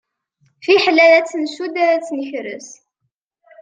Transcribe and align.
Fiḥel 0.63 0.97
ad 1.01 1.25
tt-ncudd 1.25 1.75
ad 1.89 2.01
tt-nkres. 2.01 2.69